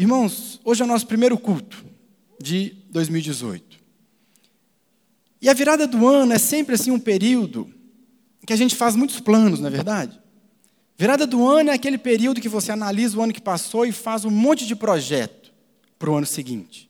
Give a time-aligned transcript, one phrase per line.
[0.00, 1.84] Irmãos, hoje é o nosso primeiro culto
[2.40, 3.78] de 2018.
[5.42, 7.70] E a virada do ano é sempre assim um período
[8.46, 10.18] que a gente faz muitos planos, não é verdade?
[10.96, 14.24] Virada do ano é aquele período que você analisa o ano que passou e faz
[14.24, 15.52] um monte de projeto
[15.98, 16.88] para o ano seguinte.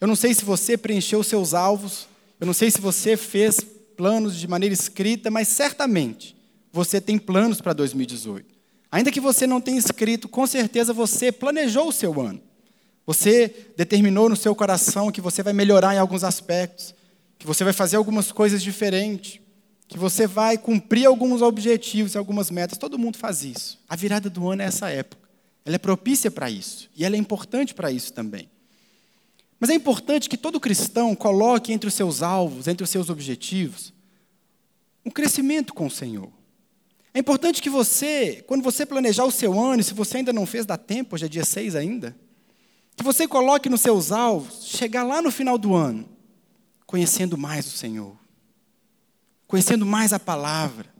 [0.00, 2.06] Eu não sei se você preencheu seus alvos,
[2.38, 3.58] eu não sei se você fez
[3.96, 6.36] planos de maneira escrita, mas certamente
[6.72, 8.54] você tem planos para 2018.
[8.88, 12.51] Ainda que você não tenha escrito, com certeza você planejou o seu ano.
[13.06, 16.94] Você determinou no seu coração que você vai melhorar em alguns aspectos,
[17.38, 19.40] que você vai fazer algumas coisas diferentes,
[19.88, 22.78] que você vai cumprir alguns objetivos, algumas metas.
[22.78, 23.80] Todo mundo faz isso.
[23.88, 25.28] A virada do ano é essa época.
[25.64, 28.48] Ela é propícia para isso e ela é importante para isso também.
[29.58, 33.92] Mas é importante que todo cristão coloque entre os seus alvos, entre os seus objetivos,
[35.04, 36.30] um crescimento com o Senhor.
[37.14, 40.64] É importante que você, quando você planejar o seu ano, se você ainda não fez,
[40.64, 42.16] dá tempo, hoje é dia 6 ainda,
[42.96, 46.08] que você coloque nos seus alvos, chegar lá no final do ano,
[46.86, 48.16] conhecendo mais o Senhor,
[49.46, 50.92] conhecendo mais a palavra.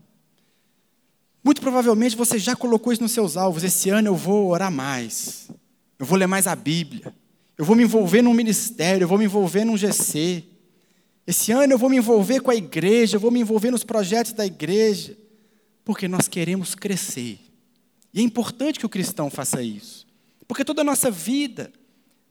[1.44, 3.64] Muito provavelmente você já colocou isso nos seus alvos.
[3.64, 5.50] Esse ano eu vou orar mais,
[5.98, 7.14] eu vou ler mais a Bíblia,
[7.58, 10.44] eu vou me envolver num ministério, eu vou me envolver num GC.
[11.27, 14.32] Esse ano eu vou me envolver com a igreja, eu vou me envolver nos projetos
[14.32, 15.16] da igreja
[15.84, 17.38] porque nós queremos crescer.
[18.14, 20.06] E é importante que o cristão faça isso,
[20.46, 21.72] porque toda a nossa vida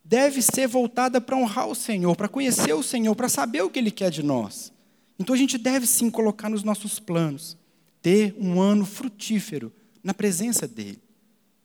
[0.04, 3.80] deve ser voltada para honrar o Senhor, para conhecer o Senhor, para saber o que
[3.80, 4.72] Ele quer de nós.
[5.20, 7.58] Então a gente deve sim colocar nos nossos planos,
[8.02, 9.72] ter um ano frutífero
[10.04, 11.02] na presença dEle,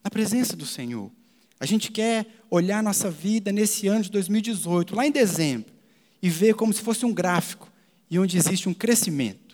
[0.03, 1.11] na presença do Senhor.
[1.59, 5.73] A gente quer olhar nossa vida nesse ano de 2018, lá em dezembro,
[6.21, 7.71] e ver como se fosse um gráfico,
[8.09, 9.47] e onde existe um crescimento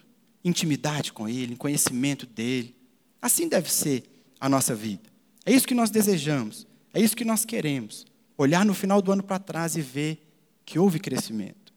[0.44, 2.76] intimidade com Ele, conhecimento dEle.
[3.22, 4.04] Assim deve ser
[4.40, 5.10] a nossa vida.
[5.46, 8.06] É isso que nós desejamos, é isso que nós queremos.
[8.38, 10.26] Olhar no final do ano para trás e ver
[10.66, 11.74] que houve crescimento.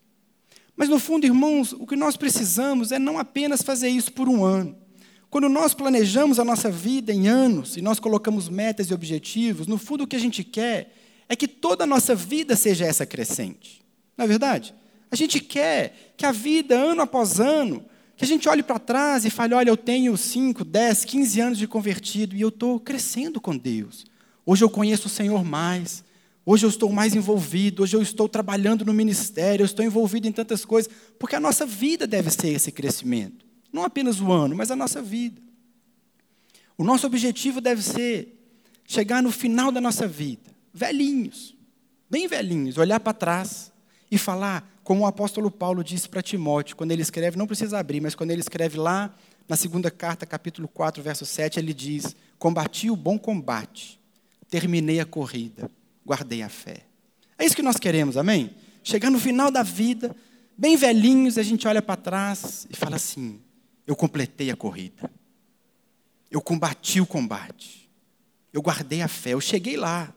[0.77, 4.45] Mas no fundo, irmãos, o que nós precisamos é não apenas fazer isso por um
[4.45, 4.77] ano.
[5.31, 9.79] Quando nós planejamos a nossa vida em anos e nós colocamos metas e objetivos, no
[9.79, 10.95] fundo o que a gente quer
[11.29, 13.83] é que toda a nossa vida seja essa crescente.
[14.17, 14.75] Não é verdade?
[15.11, 17.85] A gente quer que a vida, ano após ano,
[18.17, 21.59] que a gente olhe para trás e fale: olha, eu tenho 5, 10, 15 anos
[21.59, 24.07] de convertido e eu estou crescendo com Deus.
[24.45, 26.05] Hoje eu conheço o Senhor mais.
[26.49, 27.83] Hoje eu estou mais envolvido.
[27.83, 29.65] Hoje eu estou trabalhando no ministério.
[29.65, 30.91] Eu estou envolvido em tantas coisas.
[31.19, 33.45] Porque a nossa vida deve ser esse crescimento.
[33.73, 35.43] Não apenas o ano, mas a nossa vida.
[36.79, 38.37] O nosso objetivo deve ser
[38.87, 41.57] chegar no final da nossa vida, velhinhos,
[42.09, 43.73] bem velhinhos, olhar para trás
[44.11, 48.01] e falar: como o apóstolo Paulo disse para Timóteo, quando ele escreve, não precisa abrir,
[48.01, 49.15] mas quando ele escreve lá
[49.49, 53.99] na segunda carta, capítulo 4, verso 7, ele diz: Combati o bom combate,
[54.51, 55.71] terminei a corrida,
[56.07, 56.83] guardei a fé.
[57.37, 58.55] É isso que nós queremos, amém?
[58.83, 60.15] Chegar no final da vida,
[60.57, 63.41] bem velhinhos, a gente olha para trás e fala assim:
[63.87, 65.11] Eu completei a corrida,
[66.31, 67.91] eu combati o combate,
[68.53, 70.15] eu guardei a fé, eu cheguei lá.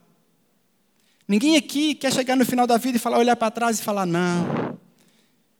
[1.27, 4.05] Ninguém aqui quer chegar no final da vida e falar, olhar para trás e falar,
[4.05, 4.79] não,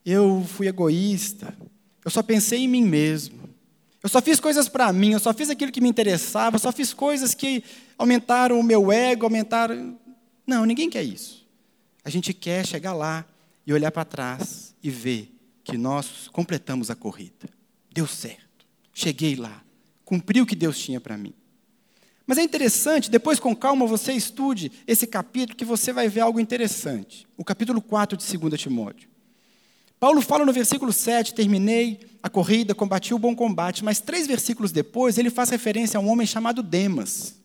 [0.03, 1.56] eu fui egoísta,
[2.03, 3.38] eu só pensei em mim mesmo.
[4.01, 6.72] Eu só fiz coisas para mim, eu só fiz aquilo que me interessava, eu só
[6.72, 7.63] fiz coisas que
[7.97, 10.00] aumentaram o meu ego, aumentaram.
[10.50, 11.48] Não, ninguém quer isso.
[12.04, 13.24] A gente quer chegar lá
[13.68, 15.32] e olhar para trás e ver
[15.64, 17.48] que nós completamos a corrida.
[17.94, 18.66] Deu certo.
[18.92, 19.64] Cheguei lá.
[20.04, 21.36] Cumpri o que Deus tinha para mim.
[22.26, 26.40] Mas é interessante, depois com calma você estude esse capítulo que você vai ver algo
[26.40, 27.28] interessante.
[27.38, 29.08] O capítulo 4 de 2 Timóteo.
[30.00, 34.72] Paulo fala no versículo 7, terminei a corrida, combati o bom combate, mas três versículos
[34.72, 37.39] depois ele faz referência a um homem chamado Demas.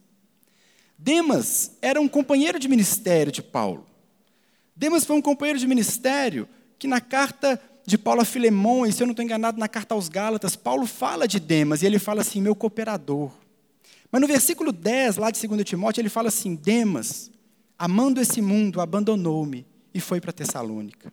[0.99, 3.87] Demas era um companheiro de ministério de Paulo.
[4.75, 9.03] Demas foi um companheiro de ministério que na carta de Paulo a Filemão, e se
[9.03, 12.23] eu não estou enganado, na carta aos Gálatas, Paulo fala de Demas, e ele fala
[12.23, 13.31] assim, meu cooperador.
[14.15, 17.33] Mas no versículo 10, lá de 2 Timóteo, ele fala assim: Demas,
[17.77, 21.13] amando esse mundo, abandonou-me e foi para Tessalônica.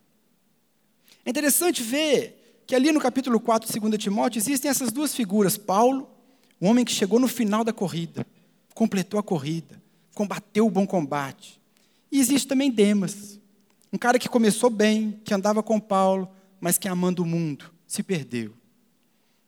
[1.25, 5.57] É interessante ver que ali no capítulo 4 de 2 Timóteo existem essas duas figuras:
[5.57, 6.07] Paulo,
[6.61, 8.23] um homem que chegou no final da corrida,
[8.73, 9.81] completou a corrida,
[10.13, 11.61] combateu o bom combate.
[12.11, 13.39] E existe também Demas,
[13.91, 16.29] um cara que começou bem, que andava com Paulo,
[16.59, 18.53] mas que amando o mundo, se perdeu.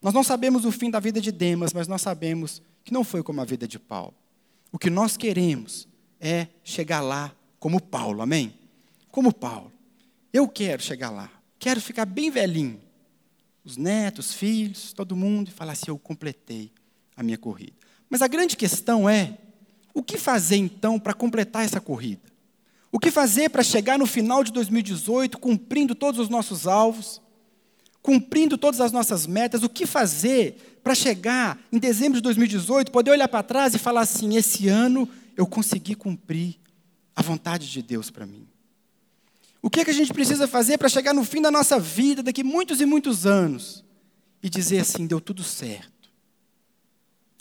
[0.02, 3.22] Nós não sabemos o fim da vida de Demas, mas nós sabemos que não foi
[3.22, 4.14] como a vida de Paulo.
[4.70, 5.88] O que nós queremos
[6.20, 8.52] é chegar lá como Paulo, amém?
[9.10, 9.72] Como Paulo.
[10.32, 12.80] Eu quero chegar lá, quero ficar bem velhinho.
[13.64, 16.70] Os netos, filhos, todo mundo, e falar assim: eu completei
[17.16, 17.83] a minha corrida.
[18.08, 19.38] Mas a grande questão é:
[19.92, 22.22] o que fazer então para completar essa corrida?
[22.90, 27.20] O que fazer para chegar no final de 2018 cumprindo todos os nossos alvos,
[28.00, 29.62] cumprindo todas as nossas metas?
[29.62, 34.02] O que fazer para chegar em dezembro de 2018, poder olhar para trás e falar
[34.02, 36.56] assim: esse ano eu consegui cumprir
[37.16, 38.46] a vontade de Deus para mim?
[39.62, 42.22] O que, é que a gente precisa fazer para chegar no fim da nossa vida,
[42.22, 43.82] daqui muitos e muitos anos,
[44.42, 45.93] e dizer assim: deu tudo certo?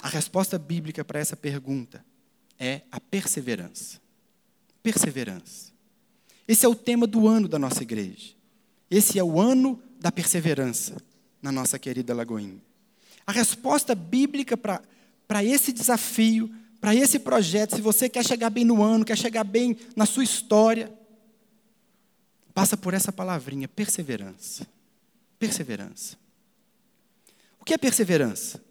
[0.04, 2.06] A resposta bíblica para essa pergunta
[2.60, 4.04] é a perseverança
[4.84, 5.72] perseverança.
[6.46, 8.36] Esse é o tema do ano da nossa igreja.
[8.92, 11.02] Esse é o ano da perseverança
[11.42, 12.62] na nossa querida Lagoinha.
[13.26, 18.84] A resposta bíblica para esse desafio, para esse projeto, se você quer chegar bem no
[18.84, 20.94] ano, quer chegar bem na sua história,
[22.54, 24.68] passa por essa palavrinha, perseverança.
[25.40, 26.18] Perseverança.
[27.58, 28.62] O que é perseverança?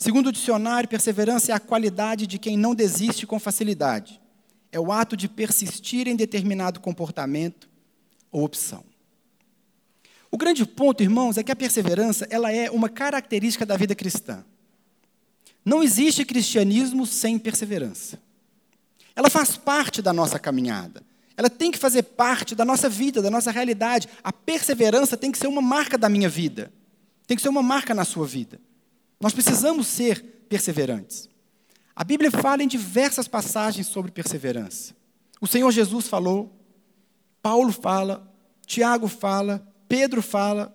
[0.00, 4.18] Segundo o dicionário, perseverança é a qualidade de quem não desiste com facilidade
[4.72, 7.68] é o ato de persistir em determinado comportamento
[8.30, 8.84] ou opção.
[10.30, 14.44] O grande ponto, irmãos, é que a perseverança ela é uma característica da vida cristã.
[15.64, 18.18] Não existe cristianismo sem perseverança.
[19.14, 21.02] Ela faz parte da nossa caminhada.
[21.36, 24.08] Ela tem que fazer parte da nossa vida, da nossa realidade.
[24.22, 26.72] A perseverança tem que ser uma marca da minha vida.
[27.26, 28.60] Tem que ser uma marca na sua vida.
[29.20, 31.28] Nós precisamos ser perseverantes.
[31.94, 34.94] A Bíblia fala em diversas passagens sobre perseverança.
[35.40, 36.50] O Senhor Jesus falou,
[37.42, 38.32] Paulo fala,
[38.66, 40.74] Tiago fala, Pedro fala.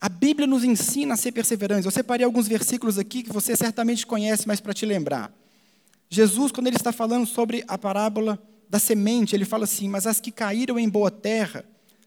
[0.00, 1.84] A Bíblia nos ensina a ser perseverantes.
[1.84, 5.32] Eu separei alguns versículos aqui que você certamente conhece, mas para te lembrar.
[6.08, 10.20] Jesus, quando ele está falando sobre a parábola da semente, ele fala assim: Mas as
[10.20, 11.64] que caíram em boa terra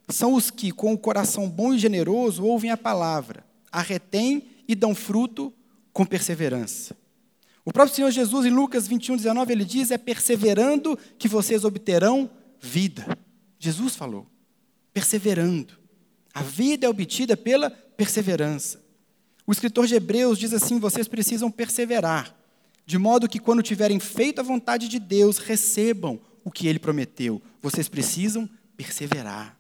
[0.09, 4.75] são os que, com o coração bom e generoso, ouvem a palavra, a retêm e
[4.75, 5.51] dão fruto
[5.91, 6.95] com perseverança.
[7.65, 12.29] O próprio Senhor Jesus, em Lucas 21, 19, ele diz: É perseverando que vocês obterão
[12.61, 13.17] vida.
[13.57, 14.27] Jesus falou,
[14.93, 15.73] perseverando.
[16.33, 18.81] A vida é obtida pela perseverança.
[19.47, 22.35] O escritor de Hebreus diz assim: vocês precisam perseverar,
[22.85, 27.41] de modo que, quando tiverem feito a vontade de Deus, recebam o que ele prometeu.
[27.61, 29.57] Vocês precisam perseverar.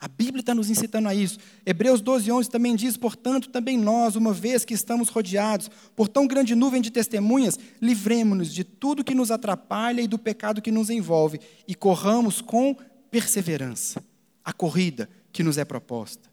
[0.00, 1.38] A Bíblia está nos incitando a isso.
[1.64, 6.26] Hebreus 12, 11 também diz: Portanto, também nós, uma vez que estamos rodeados por tão
[6.26, 10.88] grande nuvem de testemunhas, livremos-nos de tudo que nos atrapalha e do pecado que nos
[10.88, 11.38] envolve,
[11.68, 12.74] e corramos com
[13.10, 14.02] perseverança
[14.42, 16.30] a corrida que nos é proposta.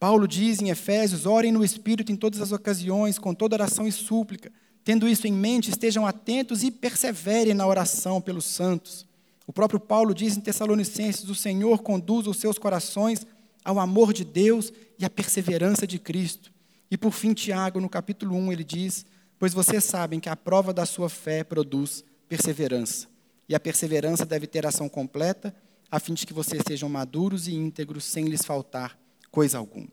[0.00, 3.92] Paulo diz em Efésios: Orem no Espírito em todas as ocasiões, com toda oração e
[3.92, 4.50] súplica.
[4.82, 9.06] Tendo isso em mente, estejam atentos e perseverem na oração pelos santos.
[9.48, 13.26] O próprio Paulo diz em Tessalonicenses: o Senhor conduz os seus corações
[13.64, 16.52] ao amor de Deus e à perseverança de Cristo.
[16.90, 19.06] E por fim, Tiago, no capítulo 1, ele diz:
[19.38, 23.08] Pois vocês sabem que a prova da sua fé produz perseverança.
[23.48, 25.54] E a perseverança deve ter ação completa,
[25.90, 28.98] a fim de que vocês sejam maduros e íntegros, sem lhes faltar
[29.30, 29.88] coisa alguma.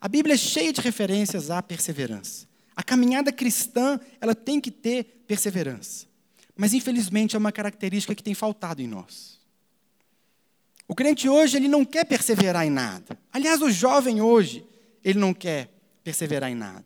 [0.00, 2.46] A Bíblia é cheia de referências à perseverança.
[2.74, 6.06] A caminhada cristã, ela tem que ter perseverança.
[6.56, 9.40] Mas infelizmente é uma característica que tem faltado em nós.
[10.86, 13.18] O crente hoje, ele não quer perseverar em nada.
[13.32, 14.66] Aliás, o jovem hoje,
[15.02, 15.70] ele não quer
[16.04, 16.84] perseverar em nada.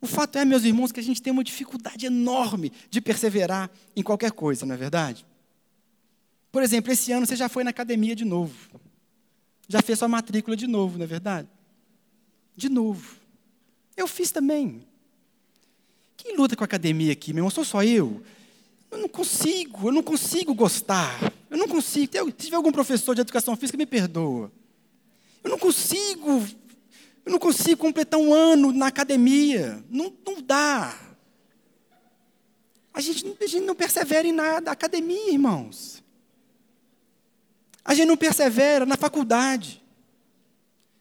[0.00, 4.02] O fato é, meus irmãos, que a gente tem uma dificuldade enorme de perseverar em
[4.02, 5.26] qualquer coisa, não é verdade?
[6.52, 8.54] Por exemplo, esse ano você já foi na academia de novo.
[9.68, 11.48] Já fez sua matrícula de novo, não é verdade?
[12.56, 13.16] De novo.
[13.96, 14.86] Eu fiz também.
[16.16, 17.50] Quem luta com a academia aqui, meu irmão?
[17.50, 18.22] Sou só eu?
[18.94, 21.20] Eu não consigo, eu não consigo gostar.
[21.50, 22.12] Eu não consigo.
[22.26, 24.52] Se tiver algum professor de educação física, me perdoa.
[25.42, 26.46] Eu não consigo,
[27.26, 29.84] eu não consigo completar um ano na academia.
[29.90, 30.96] Não, não dá.
[32.94, 34.70] A gente, a gente não persevera em nada.
[34.70, 36.00] Academia, irmãos.
[37.84, 39.82] A gente não persevera na faculdade.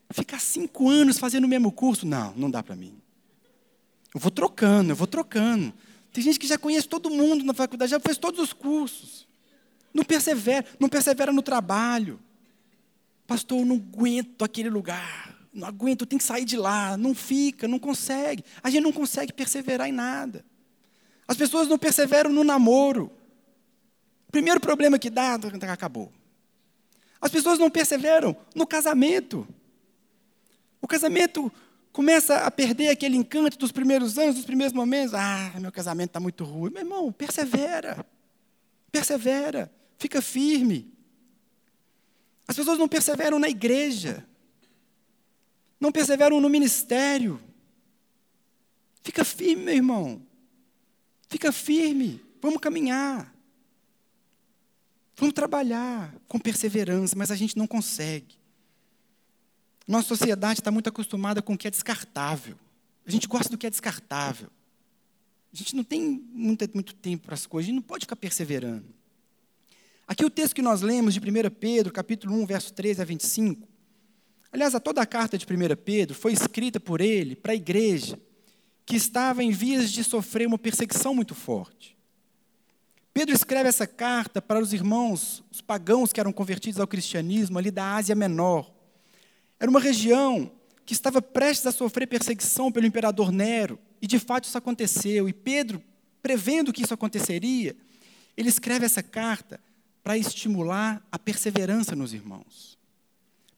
[0.09, 2.99] Ficar cinco anos fazendo o mesmo curso, não, não dá para mim.
[4.13, 5.71] Eu vou trocando, eu vou trocando.
[6.13, 9.27] Tem gente que já conhece todo mundo na faculdade, já fez todos os cursos.
[9.91, 12.19] Não persevera, não persevera no trabalho.
[13.25, 15.35] Pastor, eu não aguento aquele lugar.
[15.51, 16.95] Não aguento, eu tenho que sair de lá.
[16.95, 18.45] Não fica, não consegue.
[18.61, 20.45] A gente não consegue perseverar em nada.
[21.27, 23.11] As pessoas não perseveram no namoro.
[24.31, 25.39] Primeiro problema que dá,
[25.71, 26.11] acabou.
[27.19, 29.47] As pessoas não perseveram no casamento.
[30.79, 31.51] O casamento
[31.93, 35.13] começa a perder aquele encanto dos primeiros anos, dos primeiros momentos.
[35.13, 36.71] Ah, meu casamento está muito ruim.
[36.71, 38.05] Meu irmão, persevera.
[38.91, 39.71] Persevera.
[39.97, 40.91] Fica firme.
[42.47, 44.25] As pessoas não perseveram na igreja.
[45.79, 47.39] Não perseveram no ministério.
[49.03, 50.21] Fica firme, meu irmão.
[51.29, 52.19] Fica firme.
[52.41, 53.33] Vamos caminhar.
[55.15, 58.42] Vamos trabalhar com perseverança, mas a gente não consegue.
[59.87, 62.55] Nossa sociedade está muito acostumada com o que é descartável.
[63.05, 64.49] A gente gosta do que é descartável.
[65.53, 66.01] A gente não tem
[66.33, 68.85] muito, muito tempo para as coisas, a gente não pode ficar perseverando.
[70.07, 71.23] Aqui o texto que nós lemos de 1
[71.59, 73.67] Pedro, capítulo 1, verso 13 a 25.
[74.51, 78.19] Aliás, a toda a carta de 1 Pedro foi escrita por ele para a igreja
[78.85, 81.95] que estava em vias de sofrer uma perseguição muito forte.
[83.13, 87.69] Pedro escreve essa carta para os irmãos, os pagãos que eram convertidos ao cristianismo ali
[87.69, 88.72] da Ásia Menor.
[89.63, 90.51] Era uma região
[90.85, 95.29] que estava prestes a sofrer perseguição pelo imperador Nero, e de fato isso aconteceu.
[95.29, 95.81] E Pedro,
[96.21, 97.73] prevendo que isso aconteceria,
[98.35, 99.61] ele escreve essa carta
[100.03, 102.77] para estimular a perseverança nos irmãos.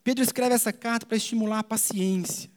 [0.04, 2.52] Pedro escreve essa carta para estimular a paciência.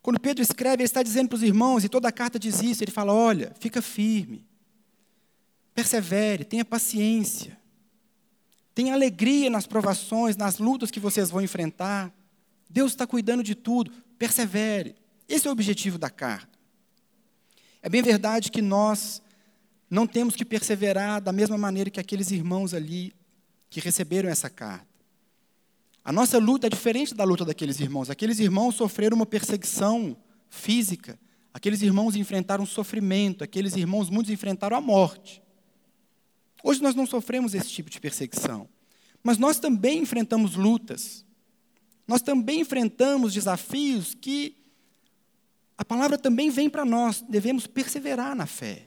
[0.00, 2.82] Quando Pedro escreve, ele está dizendo para os irmãos, e toda a carta diz isso,
[2.82, 4.42] ele fala: olha, fica firme,
[5.74, 7.58] persevere, tenha paciência,
[8.74, 12.10] tenha alegria nas provações, nas lutas que vocês vão enfrentar.
[12.72, 14.96] Deus está cuidando de tudo, persevere.
[15.28, 16.58] Esse é o objetivo da carta.
[17.82, 19.22] É bem verdade que nós
[19.90, 23.12] não temos que perseverar da mesma maneira que aqueles irmãos ali
[23.68, 24.86] que receberam essa carta.
[26.02, 28.08] A nossa luta é diferente da luta daqueles irmãos.
[28.08, 30.16] Aqueles irmãos sofreram uma perseguição
[30.48, 31.18] física,
[31.52, 35.42] aqueles irmãos enfrentaram sofrimento, aqueles irmãos muitos enfrentaram a morte.
[36.64, 38.68] Hoje nós não sofremos esse tipo de perseguição,
[39.22, 41.24] mas nós também enfrentamos lutas.
[42.06, 44.56] Nós também enfrentamos desafios que
[45.76, 48.86] a palavra também vem para nós, devemos perseverar na fé.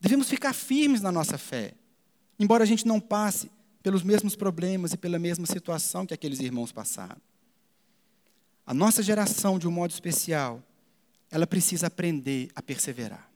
[0.00, 1.74] Devemos ficar firmes na nossa fé.
[2.38, 3.50] Embora a gente não passe
[3.82, 7.20] pelos mesmos problemas e pela mesma situação que aqueles irmãos passaram.
[8.66, 10.62] A nossa geração, de um modo especial,
[11.30, 13.30] ela precisa aprender a perseverar.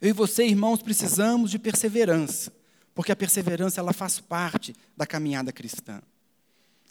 [0.00, 2.52] Eu e você, irmãos, precisamos de perseverança,
[2.94, 6.02] porque a perseverança ela faz parte da caminhada cristã.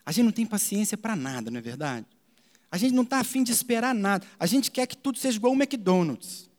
[0.05, 2.05] A gente não tem paciência para nada, não é verdade?
[2.69, 4.25] A gente não está afim de esperar nada.
[4.39, 6.49] A gente quer que tudo seja igual ao McDonald's.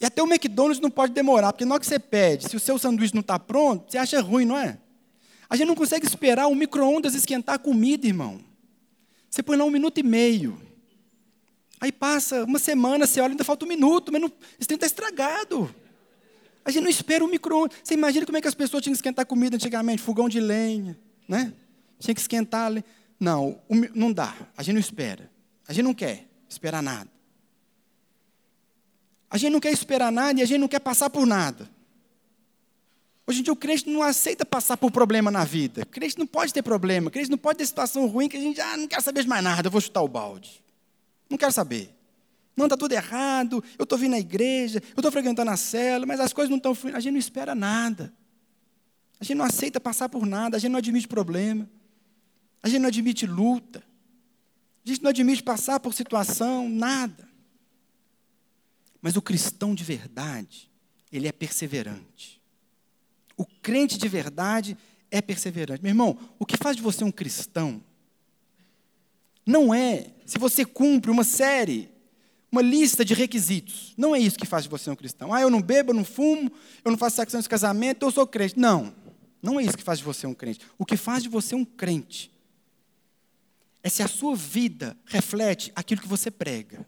[0.00, 2.60] E até o McDonald's não pode demorar, porque na hora que você pede, se o
[2.60, 4.78] seu sanduíche não está pronto, você acha ruim, não é?
[5.50, 8.40] A gente não consegue esperar o micro-ondas esquentar a comida, irmão.
[9.28, 10.60] Você põe lá um minuto e meio.
[11.80, 14.86] Aí passa uma semana, você olha, ainda falta um minuto, mas não, esse tempo está
[14.86, 15.74] estragado.
[16.64, 17.78] A gente não espera o micro-ondas.
[17.82, 20.02] Você imagina como é que as pessoas tinham que esquentar comida antigamente?
[20.02, 20.96] Fogão de lenha,
[21.28, 21.52] né?
[22.00, 22.72] Tinha que esquentar.
[23.20, 23.60] Não,
[23.94, 24.34] não dá.
[24.56, 25.30] A gente não espera.
[25.66, 27.10] A gente não quer esperar nada.
[29.30, 31.68] A gente não quer esperar nada e a gente não quer passar por nada.
[33.26, 35.82] Hoje em dia o crente não aceita passar por problema na vida.
[35.82, 37.08] O crente não pode ter problema.
[37.08, 39.28] O crente não pode ter situação ruim que a gente, ah, não quer saber de
[39.28, 40.64] mais nada, eu vou chutar o balde.
[41.28, 41.94] Não quero saber.
[42.56, 46.18] Não, está tudo errado, eu estou vindo na igreja, eu estou frequentando a cela, mas
[46.18, 46.96] as coisas não estão fluindo.
[46.96, 48.12] A gente não espera nada.
[49.20, 51.68] A gente não aceita passar por nada, a gente não admite problema.
[52.62, 53.82] A gente não admite luta.
[54.84, 57.28] A gente não admite passar por situação, nada.
[59.00, 60.70] Mas o cristão de verdade,
[61.12, 62.40] ele é perseverante.
[63.36, 64.76] O crente de verdade
[65.10, 65.82] é perseverante.
[65.82, 67.82] Meu irmão, o que faz de você um cristão
[69.46, 71.90] não é se você cumpre uma série,
[72.52, 73.94] uma lista de requisitos.
[73.96, 75.32] Não é isso que faz de você um cristão.
[75.32, 76.52] Ah, eu não bebo, eu não fumo,
[76.84, 78.58] eu não faço sexo de casamento, eu sou crente.
[78.58, 78.92] Não.
[79.42, 80.60] Não é isso que faz de você um crente.
[80.76, 82.30] O que faz de você um crente
[83.82, 86.86] é se a sua vida reflete aquilo que você prega.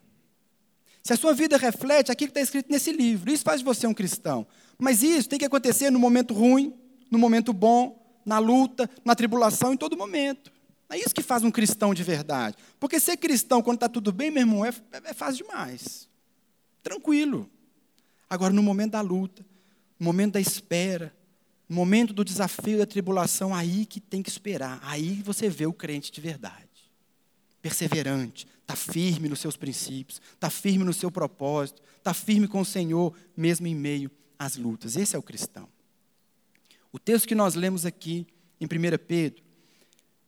[1.02, 3.86] Se a sua vida reflete aquilo que está escrito nesse livro, isso faz de você
[3.86, 4.46] um cristão.
[4.78, 6.74] Mas isso tem que acontecer no momento ruim,
[7.10, 10.52] no momento bom, na luta, na tribulação, em todo momento.
[10.90, 12.56] É isso que faz um cristão de verdade.
[12.78, 14.72] Porque ser cristão quando está tudo bem, meu irmão, é,
[15.04, 16.08] é fácil demais.
[16.82, 17.48] Tranquilo.
[18.28, 19.44] Agora, no momento da luta,
[19.98, 21.14] no momento da espera,
[21.70, 24.80] no momento do desafio da tribulação, aí que tem que esperar.
[24.82, 26.68] Aí você vê o crente de verdade
[27.62, 32.64] perseverante, está firme nos seus princípios, está firme no seu propósito, está firme com o
[32.64, 34.96] Senhor, mesmo em meio às lutas.
[34.96, 35.68] Esse é o cristão.
[36.90, 38.26] O texto que nós lemos aqui,
[38.60, 38.68] em 1
[39.06, 39.42] Pedro,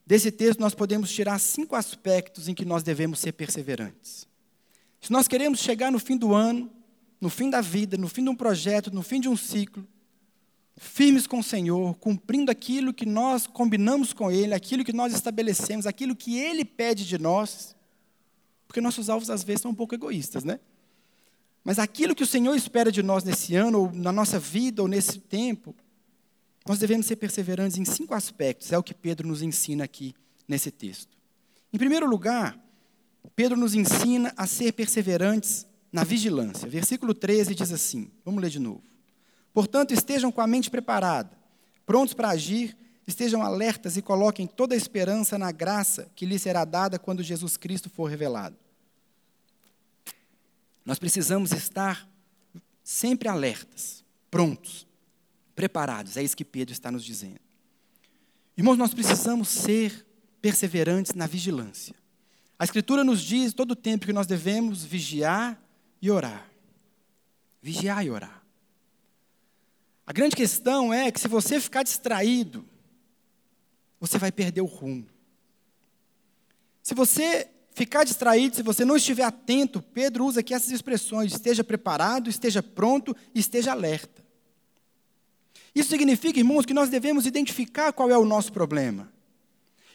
[0.06, 4.28] desse texto nós podemos tirar cinco aspectos em que nós devemos ser perseverantes.
[5.00, 6.70] Se nós queremos chegar no fim do ano,
[7.20, 9.88] no fim da vida, no fim de um projeto, no fim de um ciclo,
[10.76, 15.86] firmes com o Senhor, cumprindo aquilo que nós combinamos com Ele, aquilo que nós estabelecemos,
[15.86, 17.76] aquilo que Ele pede de nós,
[18.66, 20.58] porque nossos alvos às vezes são um pouco egoístas, né?
[21.62, 24.88] Mas aquilo que o Senhor espera de nós nesse ano, ou na nossa vida, ou
[24.88, 25.74] nesse tempo,
[26.66, 30.14] nós devemos ser perseverantes em cinco aspectos, é o que Pedro nos ensina aqui
[30.48, 31.16] nesse texto.
[31.72, 32.58] Em primeiro lugar,
[33.36, 36.68] Pedro nos ensina a ser perseverantes na vigilância.
[36.68, 38.91] Versículo 13 diz assim: vamos ler de novo.
[39.52, 41.30] Portanto, estejam com a mente preparada,
[41.84, 46.64] prontos para agir, estejam alertas e coloquem toda a esperança na graça que lhes será
[46.64, 48.56] dada quando Jesus Cristo for revelado.
[50.84, 52.08] Nós precisamos estar
[52.82, 54.86] sempre alertas, prontos,
[55.54, 56.16] preparados.
[56.16, 57.40] É isso que Pedro está nos dizendo.
[58.56, 60.06] Irmãos, nós precisamos ser
[60.40, 61.94] perseverantes na vigilância.
[62.58, 65.60] A Escritura nos diz todo o tempo que nós devemos vigiar
[66.00, 66.48] e orar.
[67.60, 68.41] Vigiar e orar.
[70.06, 72.64] A grande questão é que se você ficar distraído,
[74.00, 75.06] você vai perder o rumo.
[76.82, 81.62] Se você ficar distraído, se você não estiver atento, Pedro usa aqui essas expressões: esteja
[81.62, 84.22] preparado, esteja pronto esteja alerta.
[85.74, 89.10] Isso significa, irmãos, que nós devemos identificar qual é o nosso problema.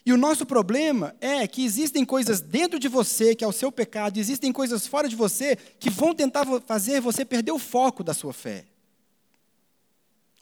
[0.05, 3.69] E o nosso problema é que existem coisas dentro de você, que é o seu
[3.71, 8.13] pecado, existem coisas fora de você que vão tentar fazer você perder o foco da
[8.13, 8.65] sua fé.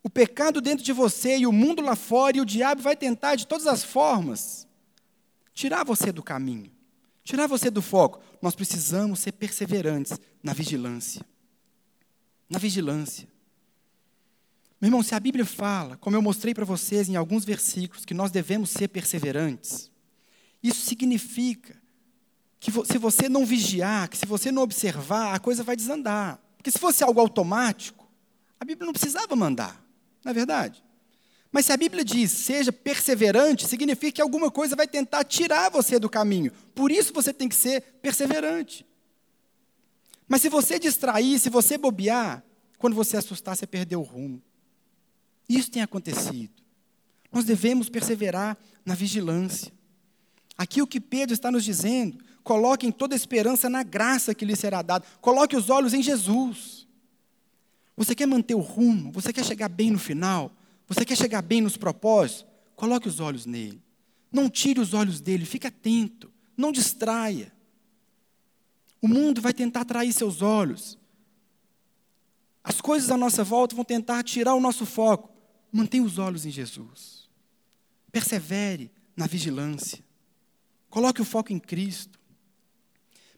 [0.06, 3.34] O pecado dentro de você e o mundo lá fora, e o diabo vai tentar
[3.34, 4.68] de todas as formas
[5.52, 6.72] tirar você do caminho,
[7.24, 8.22] tirar você do foco.
[8.40, 11.26] Nós precisamos ser perseverantes na vigilância.
[12.48, 13.28] Na vigilância.
[14.80, 18.14] Meu irmão, se a Bíblia fala, como eu mostrei para vocês em alguns versículos, que
[18.14, 19.90] nós devemos ser perseverantes,
[20.62, 21.82] isso significa
[22.60, 26.40] que se você não vigiar, que se você não observar, a coisa vai desandar.
[26.58, 28.08] Porque se fosse algo automático,
[28.60, 29.84] a Bíblia não precisava mandar,
[30.26, 30.84] não é verdade?
[31.52, 35.98] Mas se a Bíblia diz seja perseverante, significa que alguma coisa vai tentar tirar você
[35.98, 36.52] do caminho.
[36.74, 38.86] Por isso você tem que ser perseverante.
[40.28, 42.44] Mas se você distrair, se você bobear,
[42.78, 44.42] quando você assustar, você perdeu o rumo.
[45.48, 46.54] Isso tem acontecido.
[47.32, 49.72] Nós devemos perseverar na vigilância.
[50.58, 54.82] Aqui o que Pedro está nos dizendo, coloquem toda esperança na graça que lhe será
[54.82, 55.06] dada.
[55.22, 56.85] Coloque os olhos em Jesus.
[58.06, 59.12] Você quer manter o rumo?
[59.14, 60.52] Você quer chegar bem no final?
[60.88, 62.46] Você quer chegar bem nos propósitos?
[62.76, 63.82] Coloque os olhos nele.
[64.32, 66.32] Não tire os olhos dele, fique atento.
[66.56, 67.52] Não distraia.
[69.02, 71.00] O mundo vai tentar atrair seus olhos.
[72.64, 75.32] As coisas à nossa volta vão tentar tirar o nosso foco.
[75.72, 77.28] Mantenha os olhos em Jesus.
[78.12, 80.06] Persevere na vigilância.
[80.92, 82.20] Coloque o foco em Cristo.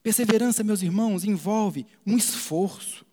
[0.03, 3.07] Perseverança, meus irmãos, envolve um esforço.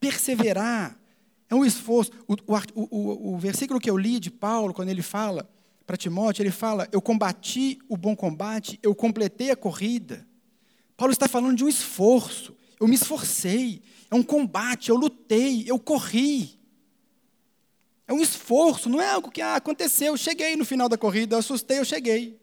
[0.00, 0.98] Perseverar
[1.48, 2.10] é um esforço.
[2.26, 5.48] O, o, o, o versículo que eu li de Paulo, quando ele fala
[5.86, 10.26] para Timóteo, ele fala: Eu combati o bom combate, eu completei a corrida.
[10.96, 12.56] Paulo está falando de um esforço.
[12.80, 13.82] Eu me esforcei.
[14.10, 16.58] É um combate, eu lutei, eu corri.
[18.08, 21.36] É um esforço, não é algo que ah, aconteceu, eu cheguei no final da corrida,
[21.36, 22.40] assustei, eu cheguei.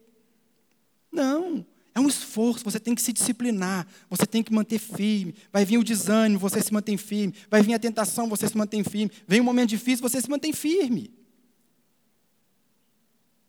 [1.10, 1.64] Não,
[1.94, 5.32] é um esforço, você tem que se disciplinar, você tem que manter firme.
[5.52, 7.32] Vai vir o desânimo, você se mantém firme.
[7.48, 9.12] Vai vir a tentação, você se mantém firme.
[9.28, 11.14] Vem um momento difícil, você se mantém firme.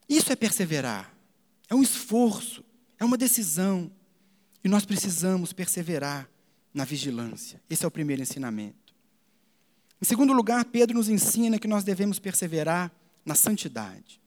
[0.07, 1.11] Isso é perseverar.
[1.67, 2.63] É um esforço,
[2.99, 3.91] é uma decisão.
[4.63, 6.29] E nós precisamos perseverar
[6.71, 7.59] na vigilância.
[7.67, 8.93] Esse é o primeiro ensinamento.
[9.99, 12.91] Em segundo lugar, Pedro nos ensina que nós devemos perseverar
[13.25, 14.21] na santidade.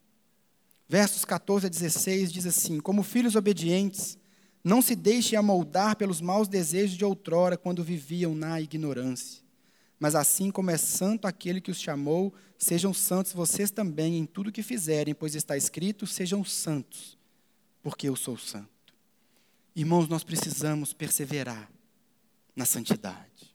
[0.89, 4.17] Versos 14 a 16 diz assim: Como filhos obedientes,
[4.65, 9.43] não se deixem amoldar pelos maus desejos de outrora, quando viviam na ignorância.
[10.01, 14.53] Mas assim como é santo aquele que os chamou, sejam santos vocês também em tudo
[14.53, 17.19] que fizerem, pois está escrito: sejam santos,
[17.83, 18.69] porque eu sou santo.
[19.77, 21.71] Irmãos, nós precisamos perseverar
[22.57, 23.55] na santidade.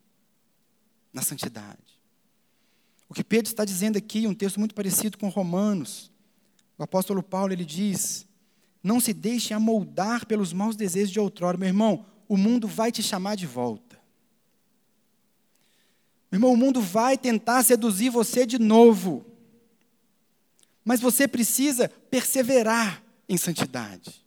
[1.11, 1.99] Na santidade.
[3.09, 6.12] O que Pedro está dizendo aqui, um texto muito parecido com Romanos.
[6.83, 8.27] O apóstolo Paulo ele diz:
[8.83, 11.57] Não se deixe amoldar pelos maus desejos de outrora.
[11.57, 13.97] Meu irmão, o mundo vai te chamar de volta.
[16.29, 19.25] Meu irmão, o mundo vai tentar seduzir você de novo.
[20.83, 24.21] Mas você precisa perseverar em santidade.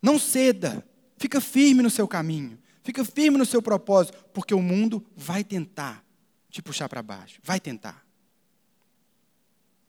[0.00, 0.86] Não ceda,
[1.18, 6.04] fica firme no seu caminho, fica firme no seu propósito, porque o mundo vai tentar
[6.48, 7.40] te puxar para baixo.
[7.42, 8.05] Vai tentar.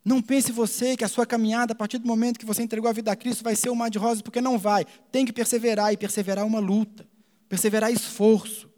[0.08, 2.94] Não pense você que a sua caminhada, a partir do momento que você entregou a
[2.94, 4.86] vida a Cristo, vai ser um mar de rosas, porque não vai.
[5.12, 7.06] Tem que perseverar, e perseverar é uma luta.
[7.50, 8.70] Perseverar é esforço.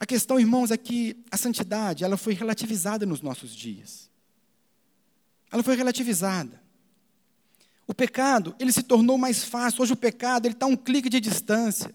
[0.00, 4.10] A questão, irmãos, é que a santidade, ela foi relativizada nos nossos dias.
[5.48, 6.60] Ela foi relativizada.
[7.86, 9.82] O pecado, ele se tornou mais fácil.
[9.82, 11.94] Hoje o pecado, ele está um clique de distância.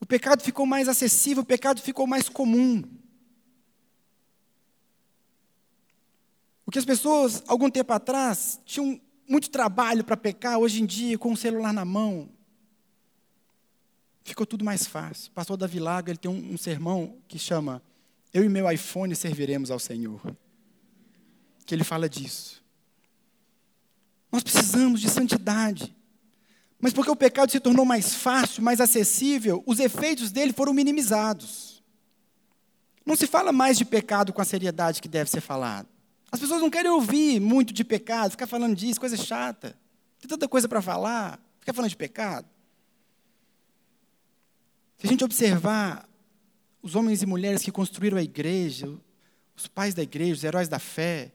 [0.00, 2.82] O pecado ficou mais acessível, o pecado ficou mais comum.
[6.72, 11.18] O que as pessoas, algum tempo atrás, tinham muito trabalho para pecar, hoje em dia,
[11.18, 12.30] com o celular na mão.
[14.24, 15.28] ficou tudo mais fácil.
[15.28, 17.82] O pastor Davi Lago ele tem um, um sermão que chama
[18.32, 20.18] Eu e meu iPhone serviremos ao Senhor.
[21.66, 22.64] Que ele fala disso.
[24.32, 25.94] Nós precisamos de santidade.
[26.80, 31.84] Mas porque o pecado se tornou mais fácil, mais acessível, os efeitos dele foram minimizados.
[33.04, 35.91] Não se fala mais de pecado com a seriedade que deve ser falado.
[36.32, 39.76] As pessoas não querem ouvir muito de pecado, ficar falando disso, coisa chata.
[40.18, 42.48] Tem tanta coisa para falar, ficar falando de pecado.
[44.98, 46.08] Se a gente observar
[46.82, 48.88] os homens e mulheres que construíram a igreja,
[49.54, 51.32] os pais da igreja, os heróis da fé,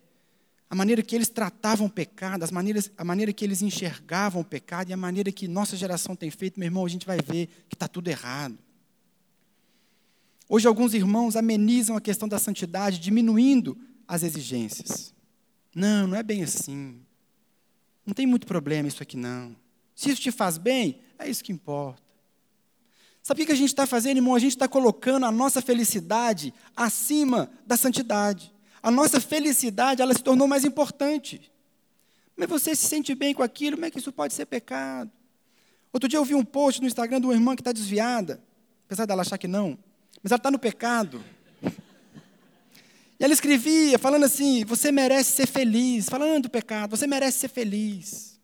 [0.68, 4.46] a maneira que eles tratavam o pecado, as maneiras, a maneira que eles enxergavam o
[4.46, 7.48] pecado e a maneira que nossa geração tem feito, meu irmão, a gente vai ver
[7.70, 8.58] que está tudo errado.
[10.50, 15.14] Hoje, alguns irmãos amenizam a questão da santidade, diminuindo as exigências.
[15.76, 17.00] Não, não é bem assim.
[18.06, 19.56] Não tem muito problema isso aqui, não.
[19.96, 22.02] Se isso te faz bem, é isso que importa.
[23.22, 24.36] Sabe o que a gente está fazendo, irmão?
[24.36, 28.54] A gente está colocando a nossa felicidade acima da santidade.
[28.82, 31.52] A nossa felicidade, ela se tornou mais importante.
[32.38, 35.12] Mas você se sente bem com aquilo, como é que isso pode ser pecado?
[35.92, 38.42] Outro dia eu vi um post no Instagram de uma irmã que está desviada,
[38.86, 39.78] apesar dela achar que não,
[40.22, 41.24] mas ela está no pecado.
[43.20, 47.50] E ela escrevia, falando assim: Você merece ser feliz, falando do pecado, você merece ser
[47.50, 48.40] feliz.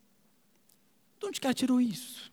[1.20, 2.32] De onde que ela tirou isso?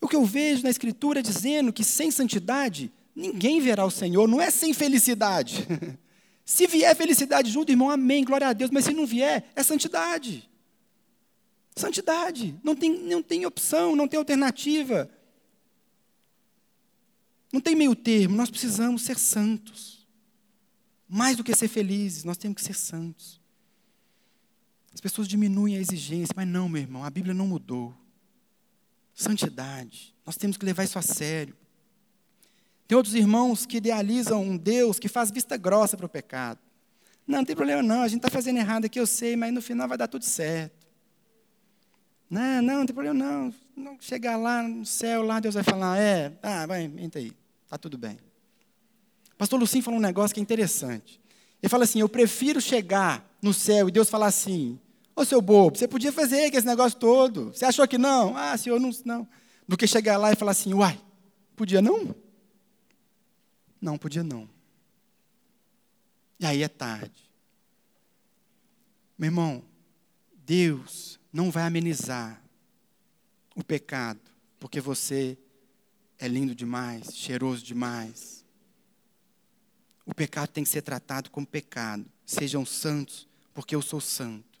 [0.00, 4.40] O que eu vejo na Escritura dizendo que sem santidade, ninguém verá o Senhor, não
[4.40, 5.66] é sem felicidade.
[6.44, 10.48] se vier felicidade junto, irmão, amém, glória a Deus, mas se não vier, é santidade.
[11.74, 15.10] Santidade, não tem, não tem opção, não tem alternativa.
[17.52, 19.97] Não tem meio termo, nós precisamos ser santos.
[21.08, 23.40] Mais do que ser felizes, nós temos que ser santos.
[24.92, 27.94] As pessoas diminuem a exigência, mas não, meu irmão, a Bíblia não mudou.
[29.14, 30.14] Santidade.
[30.26, 31.56] Nós temos que levar isso a sério.
[32.86, 36.58] Tem outros irmãos que idealizam um Deus que faz vista grossa para o pecado.
[37.26, 39.60] Não, não tem problema não, a gente está fazendo errado aqui, eu sei, mas no
[39.60, 40.86] final vai dar tudo certo.
[42.30, 43.54] Não, não, não tem problema não.
[43.76, 47.32] não chegar lá no céu, lá Deus vai falar, é, ah, vai, entra aí,
[47.64, 48.18] está tudo bem.
[49.38, 51.20] Pastor Lucim falou um negócio que é interessante.
[51.62, 54.78] Ele fala assim, eu prefiro chegar no céu e Deus falar assim,
[55.18, 57.46] Ô seu bobo, você podia fazer esse negócio todo.
[57.46, 58.36] Você achou que não?
[58.36, 58.90] Ah, senhor, não.
[59.04, 59.28] não.
[59.66, 60.96] Do que chegar lá e falar assim, uai,
[61.56, 62.14] podia não?
[63.80, 64.48] Não, podia não.
[66.38, 67.28] E aí é tarde.
[69.18, 69.64] Meu irmão,
[70.46, 72.40] Deus não vai amenizar
[73.56, 74.20] o pecado,
[74.60, 75.36] porque você
[76.16, 78.37] é lindo demais, cheiroso demais.
[80.08, 82.02] O pecado tem que ser tratado como pecado.
[82.24, 84.58] Sejam santos, porque eu sou santo.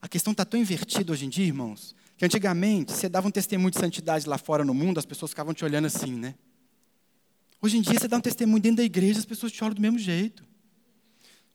[0.00, 3.72] A questão está tão invertida hoje em dia, irmãos, que antigamente você dava um testemunho
[3.72, 6.36] de santidade lá fora no mundo, as pessoas ficavam te olhando assim, né?
[7.60, 9.82] Hoje em dia você dá um testemunho dentro da igreja, as pessoas te olham do
[9.82, 10.46] mesmo jeito.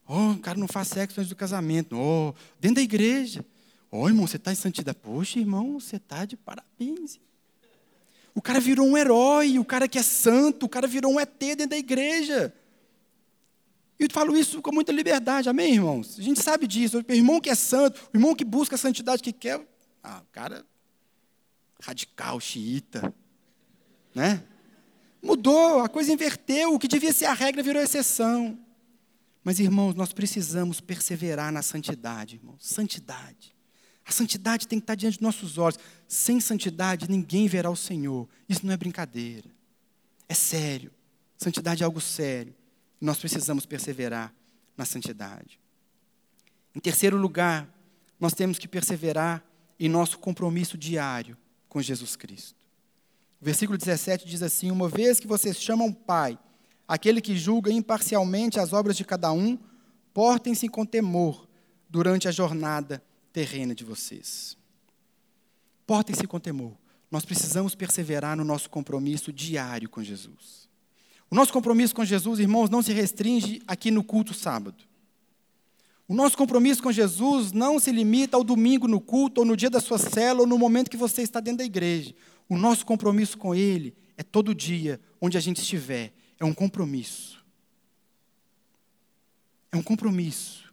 [0.06, 1.96] Oh, o cara não faz sexo antes do casamento.
[1.98, 3.46] Oh, dentro da igreja.
[3.90, 4.98] Oh, irmão, você está em santidade.
[5.02, 7.18] Poxa, irmão, você está de parabéns.
[8.36, 11.32] O cara virou um herói, o cara que é santo, o cara virou um ET
[11.40, 12.54] dentro da igreja.
[14.00, 16.18] E eu falo isso com muita liberdade, amém, irmãos?
[16.18, 17.04] A gente sabe disso.
[17.08, 19.66] O irmão que é santo, o irmão que busca a santidade que quer,
[20.04, 20.66] ah, o cara
[21.82, 23.14] radical, xiita,
[24.14, 24.44] né?
[25.22, 28.60] Mudou, a coisa inverteu, o que devia ser a regra virou exceção.
[29.44, 32.58] Mas, irmãos, nós precisamos perseverar na santidade, irmãos.
[32.60, 33.54] Santidade.
[34.06, 35.80] A santidade tem que estar diante dos nossos olhos.
[36.08, 38.28] Sem santidade, ninguém verá o Senhor.
[38.48, 39.50] Isso não é brincadeira.
[40.28, 40.92] É sério.
[41.38, 42.54] Santidade é algo sério.
[43.04, 44.34] Nós precisamos perseverar
[44.78, 45.60] na santidade.
[46.74, 47.68] Em terceiro lugar,
[48.18, 49.44] nós temos que perseverar
[49.78, 51.38] em nosso compromisso diário
[51.68, 52.66] com Jesus Cristo.
[53.42, 56.40] O versículo 17 diz assim: Uma vez que vocês chamam Pai,
[56.88, 59.60] aquele que julga imparcialmente as obras de cada um,
[60.14, 61.46] portem-se com temor
[61.90, 64.58] durante a jornada terrena de vocês.
[65.86, 66.78] Portem-se com temor.
[67.12, 70.70] Nós precisamos perseverar no nosso compromisso diário com Jesus.
[71.34, 74.84] O nosso compromisso com Jesus, irmãos, não se restringe aqui no culto sábado.
[76.08, 79.68] O nosso compromisso com Jesus não se limita ao domingo no culto, ou no dia
[79.68, 82.14] da sua cela, ou no momento que você está dentro da igreja.
[82.48, 86.14] O nosso compromisso com Ele é todo dia, onde a gente estiver.
[86.40, 87.44] É um compromisso.
[89.72, 90.72] É um compromisso.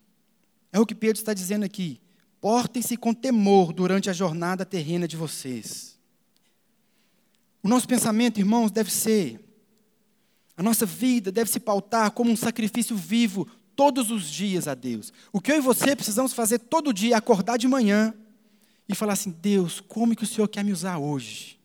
[0.71, 1.99] É o que Pedro está dizendo aqui.
[2.39, 5.99] Portem-se com temor durante a jornada terrena de vocês.
[7.63, 9.41] O nosso pensamento, irmãos, deve ser
[10.61, 15.11] a nossa vida deve se pautar como um sacrifício vivo todos os dias a Deus.
[15.33, 18.13] O que eu e você precisamos fazer todo dia é acordar de manhã
[18.87, 21.59] e falar assim: Deus, como que o Senhor quer me usar hoje?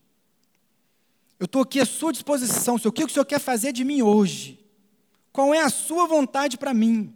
[1.38, 2.78] Eu estou aqui à sua disposição.
[2.78, 4.66] Senhor, o que o Senhor quer fazer de mim hoje?
[5.34, 7.14] Qual é a sua vontade para mim?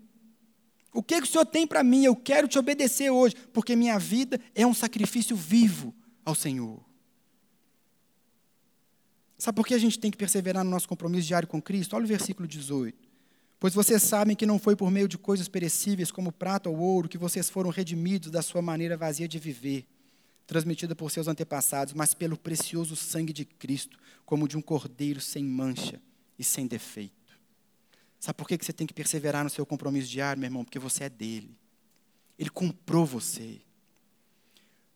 [0.91, 2.03] O que, que o Senhor tem para mim?
[2.03, 6.88] Eu quero te obedecer hoje, porque minha vida é um sacrifício vivo ao Senhor.
[9.39, 11.95] Sabe por que a gente tem que perseverar no nosso compromisso diário com Cristo?
[11.95, 13.07] Olha o versículo 18.
[13.57, 17.07] Pois vocês sabem que não foi por meio de coisas perecíveis como prata ou ouro
[17.07, 19.87] que vocês foram redimidos da sua maneira vazia de viver,
[20.45, 25.45] transmitida por seus antepassados, mas pelo precioso sangue de Cristo, como de um cordeiro sem
[25.45, 26.01] mancha
[26.37, 27.13] e sem defeito.
[28.19, 30.65] Sabe por que você tem que perseverar no seu compromisso diário, meu irmão?
[30.65, 31.57] Porque você é dele.
[32.37, 33.61] Ele comprou você.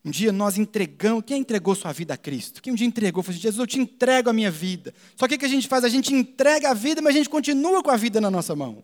[0.05, 2.61] Um dia nós entregamos, quem entregou sua vida a Cristo?
[2.61, 3.23] Quem um dia entregou?
[3.23, 4.93] Falou assim, Jesus, eu te entrego a minha vida.
[5.15, 5.85] Só que o que a gente faz?
[5.85, 8.83] A gente entrega a vida, mas a gente continua com a vida na nossa mão.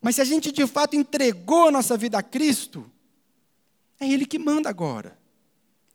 [0.00, 2.90] Mas se a gente de fato entregou a nossa vida a Cristo,
[4.00, 5.18] é Ele que manda agora.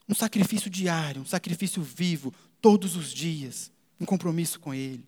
[0.08, 5.04] Um sacrifício diário, um sacrifício vivo, todos os dias, um compromisso com Ele.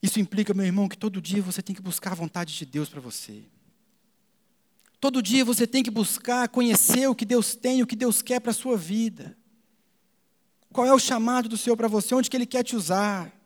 [0.00, 2.88] Isso implica, meu irmão, que todo dia você tem que buscar a vontade de Deus
[2.88, 3.42] para você.
[5.02, 8.38] Todo dia você tem que buscar conhecer o que Deus tem, o que Deus quer
[8.38, 9.36] para a sua vida.
[10.72, 13.36] Qual é o chamado do Senhor para você, onde que Ele quer te usar.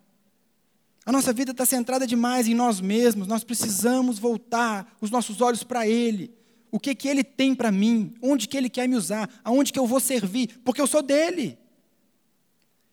[1.07, 5.65] A nossa vida está centrada demais em nós mesmos, nós precisamos voltar os nossos olhos
[5.65, 6.31] para Ele.
[6.71, 9.79] O que, que Ele tem para mim, onde que Ele quer me usar, aonde que
[9.79, 11.59] eu vou servir, porque eu sou dele.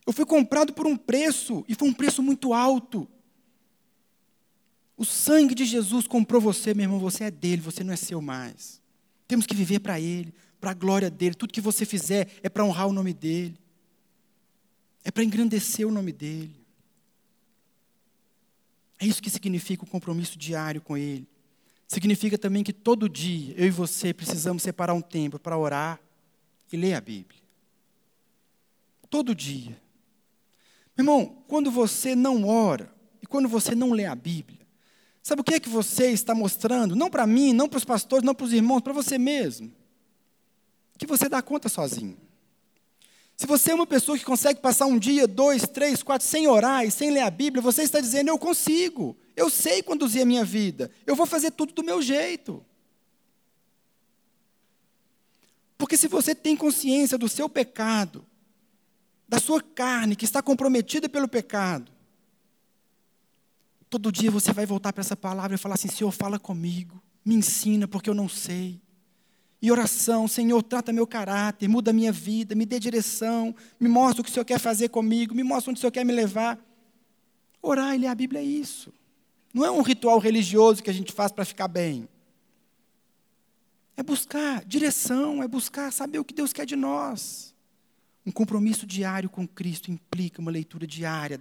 [0.07, 3.09] Eu fui comprado por um preço, e foi um preço muito alto.
[4.95, 8.21] O sangue de Jesus comprou você, meu irmão, você é dele, você não é seu
[8.21, 8.81] mais.
[9.27, 11.35] Temos que viver para ele, para a glória dele.
[11.35, 13.57] Tudo que você fizer é para honrar o nome dele.
[15.03, 16.55] É para engrandecer o nome dele.
[18.99, 21.27] É isso que significa o compromisso diário com ele.
[21.87, 25.99] Significa também que todo dia eu e você precisamos separar um tempo para orar
[26.71, 27.41] e ler a Bíblia.
[29.09, 29.77] Todo dia.
[30.95, 34.62] Meu irmão, quando você não ora e quando você não lê a Bíblia,
[35.23, 36.97] Sabe o que é que você está mostrando?
[36.97, 39.71] Não para mim, não para os pastores, não para os irmãos, para você mesmo.
[40.97, 42.17] Que você dá conta sozinho.
[43.37, 46.85] Se você é uma pessoa que consegue passar um dia, dois, três, quatro, sem orar
[46.85, 50.43] e sem ler a Bíblia, você está dizendo: Eu consigo, eu sei conduzir a minha
[50.43, 52.63] vida, eu vou fazer tudo do meu jeito.
[55.77, 58.25] Porque se você tem consciência do seu pecado,
[59.27, 61.92] da sua carne que está comprometida pelo pecado,
[63.93, 67.35] Todo dia você vai voltar para essa palavra e falar assim: Senhor, fala comigo, me
[67.35, 68.81] ensina, porque eu não sei.
[69.61, 74.23] E oração, Senhor, trata meu caráter, muda minha vida, me dê direção, me mostra o
[74.23, 76.57] que o Senhor quer fazer comigo, me mostra onde o Senhor quer me levar.
[77.61, 78.91] Orar e ler a Bíblia é isso.
[79.53, 82.09] Não é um ritual religioso que a gente faz para ficar bem.
[83.95, 87.53] É buscar direção, é buscar saber o que Deus quer de nós.
[88.25, 91.39] Um compromisso diário com Cristo implica uma leitura diária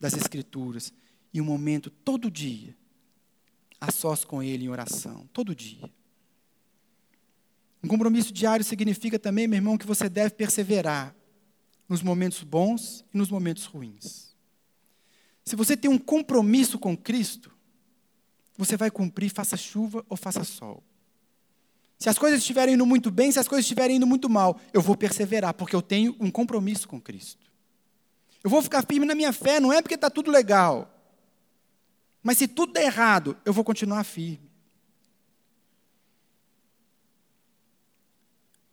[0.00, 0.92] das Escrituras
[1.32, 2.76] e um momento todo dia
[3.80, 5.90] a sós com Ele em oração, todo dia.
[7.82, 11.14] Um compromisso diário significa também, meu irmão, que você deve perseverar
[11.88, 14.32] nos momentos bons e nos momentos ruins.
[15.44, 17.50] Se você tem um compromisso com Cristo,
[18.56, 20.82] você vai cumprir, faça chuva ou faça sol.
[21.98, 24.80] Se as coisas estiverem indo muito bem, se as coisas estiverem indo muito mal, eu
[24.80, 27.50] vou perseverar, porque eu tenho um compromisso com Cristo.
[28.42, 30.91] Eu vou ficar firme na minha fé, não é porque está tudo legal.
[32.22, 34.50] Mas se tudo der errado, eu vou continuar firme.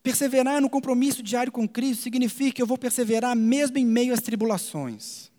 [0.03, 4.21] Perseverar no compromisso diário com Cristo significa que eu vou perseverar mesmo em meio às
[4.21, 5.31] tribulações.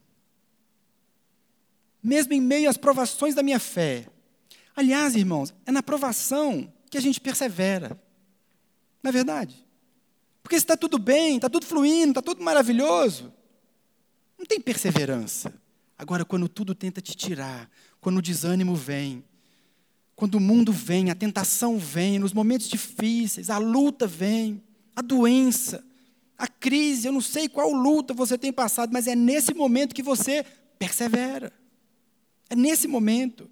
[2.03, 4.07] Mesmo em meio às provações da minha fé.
[4.75, 8.01] Aliás, irmãos, é na provação que a gente persevera.
[9.03, 9.67] Não é verdade?
[10.43, 13.33] Porque se está tudo bem, está tudo fluindo, está tudo maravilhoso,
[14.39, 15.55] não tem perseverança.
[15.97, 17.71] Agora, quando tudo tenta te tirar,
[18.01, 19.25] quando o desânimo vem,
[20.17, 24.63] quando o mundo vem, a tentação vem, nos momentos difíceis, a luta vem,
[24.95, 25.85] a doença,
[26.37, 30.03] a crise, eu não sei qual luta você tem passado, mas é nesse momento que
[30.03, 30.45] você
[30.79, 31.53] persevera.
[32.49, 33.51] É nesse momento.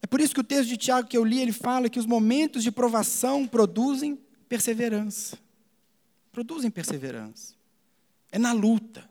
[0.00, 2.06] É por isso que o texto de Tiago que eu li, ele fala que os
[2.06, 5.38] momentos de provação produzem perseverança.
[6.30, 7.54] Produzem perseverança.
[8.30, 9.08] É na luta.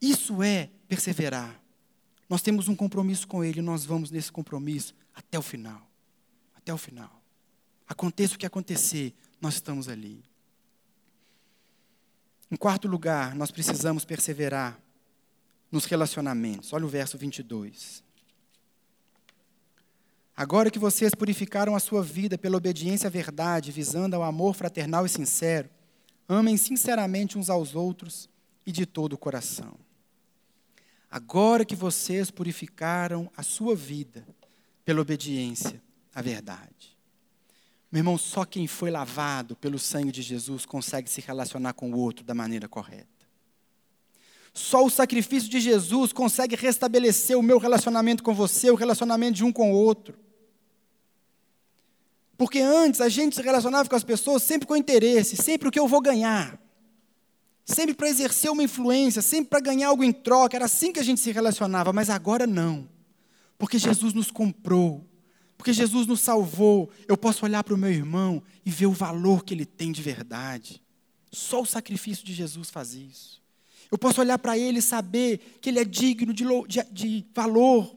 [0.00, 1.61] Isso é perseverar.
[2.32, 5.86] Nós temos um compromisso com Ele, nós vamos nesse compromisso até o final.
[6.54, 7.22] Até o final.
[7.86, 10.24] Aconteça o que acontecer, nós estamos ali.
[12.50, 14.80] Em quarto lugar, nós precisamos perseverar
[15.70, 16.72] nos relacionamentos.
[16.72, 18.02] Olha o verso 22.
[20.34, 25.04] Agora que vocês purificaram a sua vida pela obediência à verdade, visando ao amor fraternal
[25.04, 25.68] e sincero,
[26.26, 28.26] Amem sinceramente uns aos outros
[28.64, 29.76] e de todo o coração.
[31.12, 34.26] Agora que vocês purificaram a sua vida
[34.82, 35.82] pela obediência
[36.14, 36.96] à verdade.
[37.90, 41.98] Meu irmão, só quem foi lavado pelo sangue de Jesus consegue se relacionar com o
[41.98, 43.06] outro da maneira correta.
[44.54, 49.44] Só o sacrifício de Jesus consegue restabelecer o meu relacionamento com você, o relacionamento de
[49.44, 50.18] um com o outro.
[52.38, 55.78] Porque antes a gente se relacionava com as pessoas sempre com interesse, sempre o que
[55.78, 56.58] eu vou ganhar.
[57.64, 60.56] Sempre para exercer uma influência, sempre para ganhar algo em troca.
[60.56, 62.88] Era assim que a gente se relacionava, mas agora não.
[63.56, 65.06] Porque Jesus nos comprou.
[65.56, 66.90] Porque Jesus nos salvou.
[67.06, 70.02] Eu posso olhar para o meu irmão e ver o valor que ele tem de
[70.02, 70.82] verdade.
[71.30, 73.40] Só o sacrifício de Jesus faz isso.
[73.90, 77.94] Eu posso olhar para ele e saber que ele é digno de, de, de valor.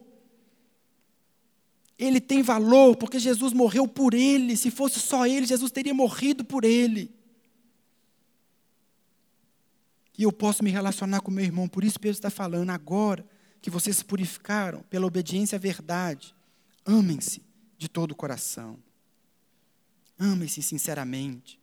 [1.98, 4.56] Ele tem valor porque Jesus morreu por ele.
[4.56, 7.15] Se fosse só ele, Jesus teria morrido por ele.
[10.18, 11.68] E eu posso me relacionar com meu irmão.
[11.68, 13.24] Por isso Pedro está falando agora
[13.60, 16.34] que vocês se purificaram pela obediência à verdade.
[16.84, 17.42] Amem-se
[17.76, 18.78] de todo o coração.
[20.18, 21.60] Amem-se sinceramente.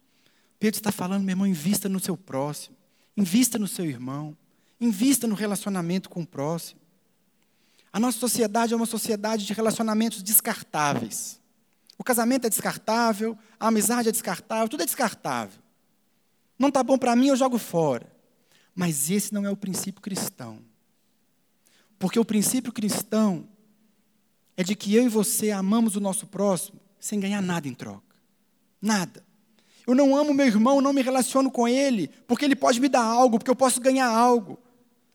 [0.59, 2.75] Pedro está falando, meu irmão, invista no seu próximo.
[3.17, 4.37] Invista no seu irmão.
[4.79, 6.79] Invista no relacionamento com o próximo.
[7.91, 11.39] A nossa sociedade é uma sociedade de relacionamentos descartáveis.
[11.97, 15.61] O casamento é descartável, a amizade é descartável, tudo é descartável.
[16.57, 18.12] Não está bom para mim, eu jogo fora.
[18.75, 20.59] Mas esse não é o princípio cristão.
[21.99, 23.47] Porque o princípio cristão
[24.57, 28.15] é de que eu e você amamos o nosso próximo sem ganhar nada em troca.
[28.81, 29.23] Nada.
[29.85, 33.03] Eu não amo meu irmão, não me relaciono com ele, porque ele pode me dar
[33.03, 34.57] algo, porque eu posso ganhar algo.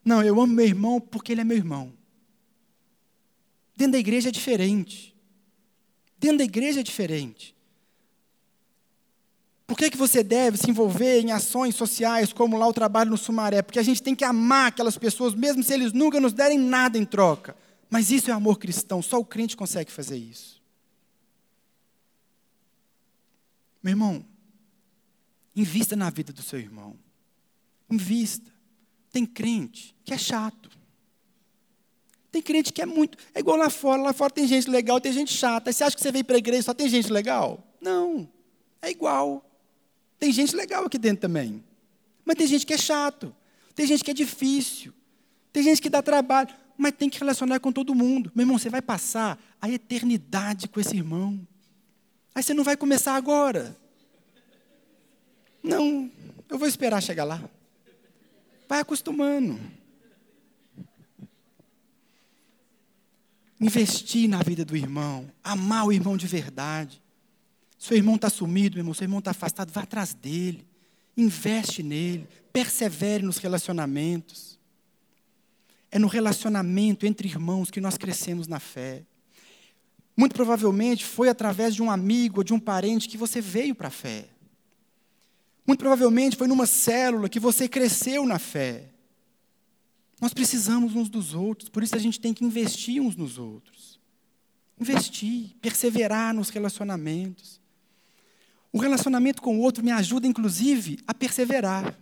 [0.05, 1.91] Não, eu amo meu irmão porque ele é meu irmão.
[3.75, 5.15] Dentro da igreja é diferente.
[6.17, 7.55] Dentro da igreja é diferente.
[9.69, 13.17] Por que, que você deve se envolver em ações sociais, como lá o trabalho no
[13.17, 13.61] Sumaré?
[13.61, 16.97] Porque a gente tem que amar aquelas pessoas, mesmo se eles nunca nos derem nada
[16.97, 17.55] em troca.
[17.87, 20.59] Mas isso é amor cristão, só o crente consegue fazer isso.
[23.83, 24.25] Meu irmão,
[25.55, 26.97] invista na vida do seu irmão.
[27.91, 28.51] Invista.
[29.11, 30.71] Tem crente que é chato.
[32.31, 33.19] Tem crente que é muito.
[33.35, 34.01] É igual lá fora.
[34.01, 35.71] Lá fora tem gente legal, tem gente chata.
[35.71, 37.63] Você acha que você veio para a igreja e só tem gente legal?
[37.79, 38.27] Não.
[38.81, 39.45] É igual.
[40.19, 41.63] Tem gente legal aqui dentro também.
[42.25, 43.33] Mas tem gente que é chato.
[43.73, 44.93] Tem gente que é difícil.
[45.53, 46.53] Tem gente que dá trabalho.
[46.77, 48.31] Mas tem que relacionar com todo mundo.
[48.35, 51.39] Meu irmão, você vai passar a eternidade com esse irmão.
[52.35, 53.75] Aí você não vai começar agora.
[55.63, 56.09] Não,
[56.49, 57.41] eu vou esperar chegar lá.
[58.67, 59.59] Vai acostumando.
[63.59, 67.01] Investir na vida do irmão, amar o irmão de verdade.
[67.79, 70.67] Seu irmão está sumido, meu irmão, seu irmão está afastado, vá atrás dele.
[71.15, 74.59] Investe nele, persevere nos relacionamentos.
[75.89, 79.03] É no relacionamento entre irmãos que nós crescemos na fé.
[80.15, 83.87] Muito provavelmente foi através de um amigo ou de um parente que você veio para
[83.87, 84.27] a fé.
[85.65, 88.89] Muito provavelmente foi numa célula que você cresceu na fé.
[90.19, 93.97] Nós precisamos uns dos outros, por isso a gente tem que investir uns nos outros.
[94.77, 97.58] Investir, perseverar nos relacionamentos.
[98.71, 101.97] O relacionamento com o outro me ajuda, inclusive, a perseverar.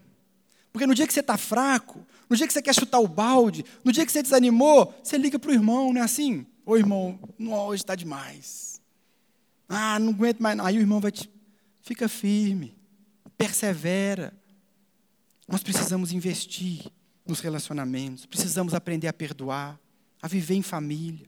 [0.72, 3.66] Porque no dia que você está fraco, no dia que você quer chutar o balde,
[3.84, 6.46] no dia que você desanimou, você liga para o irmão, não é assim?
[6.66, 8.82] Ô irmão, hoje está demais.
[9.70, 10.58] Ah, não aguento mais.
[10.58, 10.66] Não.
[10.66, 11.30] Aí o irmão vai te.
[11.82, 12.76] Fica firme,
[13.38, 14.34] persevera.
[15.48, 16.86] Nós precisamos investir
[17.26, 19.80] nos relacionamentos, precisamos aprender a perdoar,
[20.22, 21.26] a viver em família.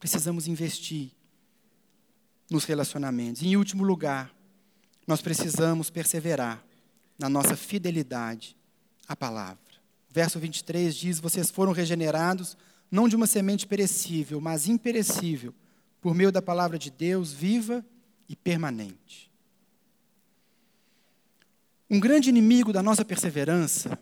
[0.00, 1.10] Precisamos investir
[2.50, 3.42] nos relacionamentos.
[3.42, 4.34] Em último lugar,
[5.06, 6.64] nós precisamos perseverar
[7.18, 8.56] na nossa fidelidade
[9.06, 9.58] à palavra.
[10.10, 12.56] Verso 23 diz: Vocês foram regenerados
[12.90, 15.54] não de uma semente perecível, mas imperecível,
[16.00, 17.84] por meio da palavra de Deus viva
[18.28, 19.30] e permanente.
[21.90, 23.98] Um grande inimigo da nossa perseverança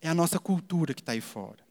[0.00, 1.69] é a nossa cultura que está aí fora.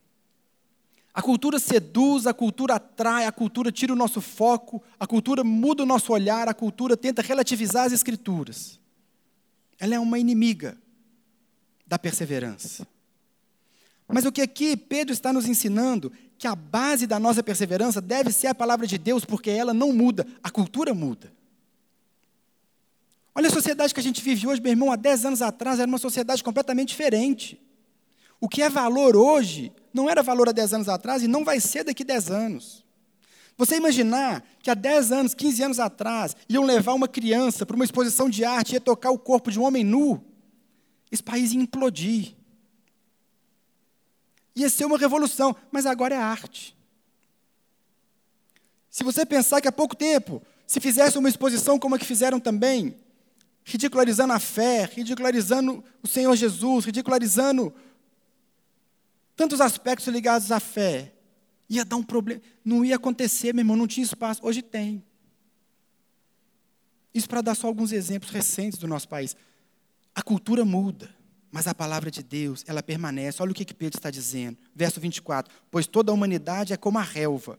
[1.12, 5.82] A cultura seduz, a cultura atrai, a cultura tira o nosso foco, a cultura muda
[5.82, 8.78] o nosso olhar, a cultura tenta relativizar as escrituras.
[9.78, 10.78] Ela é uma inimiga
[11.86, 12.86] da perseverança.
[14.06, 18.32] Mas o que aqui Pedro está nos ensinando, que a base da nossa perseverança deve
[18.32, 21.32] ser a palavra de Deus, porque ela não muda, a cultura muda.
[23.34, 25.88] Olha a sociedade que a gente vive hoje, meu irmão, há 10 anos atrás era
[25.88, 27.60] uma sociedade completamente diferente.
[28.40, 31.60] O que é valor hoje não era valor há 10 anos atrás e não vai
[31.60, 32.84] ser daqui a 10 anos.
[33.56, 37.84] Você imaginar que há 10 anos, 15 anos atrás, iam levar uma criança para uma
[37.84, 40.24] exposição de arte e ia tocar o corpo de um homem nu,
[41.10, 42.34] esse país ia implodir.
[44.54, 46.76] Ia ser uma revolução, mas agora é arte.
[48.88, 52.40] Se você pensar que há pouco tempo, se fizesse uma exposição como a que fizeram
[52.40, 52.94] também,
[53.64, 57.72] ridicularizando a fé, ridicularizando o Senhor Jesus, ridicularizando
[59.40, 61.14] tantos aspectos ligados à fé,
[61.66, 62.42] ia dar um problema.
[62.62, 64.44] Não ia acontecer, meu irmão, não tinha espaço.
[64.44, 65.02] Hoje tem.
[67.14, 69.34] Isso para dar só alguns exemplos recentes do nosso país.
[70.14, 71.08] A cultura muda,
[71.50, 73.42] mas a palavra de Deus, ela permanece.
[73.42, 74.58] Olha o que, que Pedro está dizendo.
[74.74, 75.50] Verso 24.
[75.70, 77.58] Pois toda a humanidade é como a relva,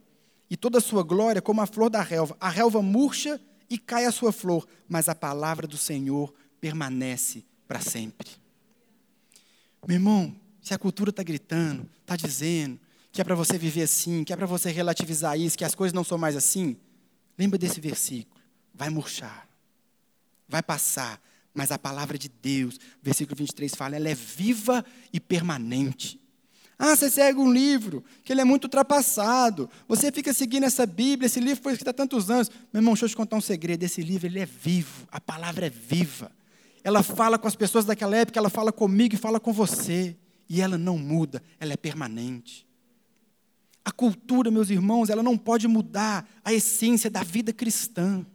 [0.52, 2.38] e toda a sua glória é como a flor da relva.
[2.40, 7.82] A relva murcha e cai a sua flor, mas a palavra do Senhor permanece para
[7.82, 8.30] sempre.
[9.88, 12.80] Meu irmão, se a cultura está gritando, está dizendo
[13.12, 15.94] que é para você viver assim, que é para você relativizar isso, que as coisas
[15.94, 16.78] não são mais assim,
[17.38, 18.40] lembra desse versículo.
[18.74, 19.50] Vai murchar,
[20.48, 21.22] vai passar,
[21.54, 26.22] mas a palavra de Deus, versículo 23 fala, ela é viva e permanente.
[26.80, 29.70] Ah, você segue um livro, que ele é muito ultrapassado.
[29.88, 32.50] Você fica seguindo essa Bíblia, esse livro foi escrito há tantos anos.
[32.74, 33.84] Meu irmão, deixa eu te contar um segredo.
[33.84, 35.08] Esse livro, ele é vivo.
[35.12, 36.32] A palavra é viva.
[36.84, 40.16] Ela fala com as pessoas daquela época, ela fala comigo e fala com você.
[40.54, 42.68] E ela não muda, ela é permanente.
[43.86, 48.26] A cultura, meus irmãos, ela não pode mudar a essência da vida cristã.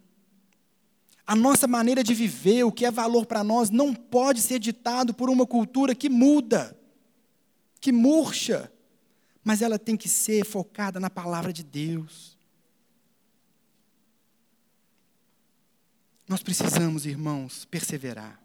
[1.27, 5.12] A nossa maneira de viver, o que é valor para nós, não pode ser ditado
[5.12, 6.75] por uma cultura que muda,
[7.83, 8.73] que murcha,
[9.45, 12.39] mas ela tem que ser focada na palavra de Deus.
[16.27, 18.41] Nós precisamos, irmãos, perseverar.